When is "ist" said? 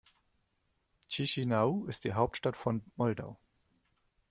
1.89-2.01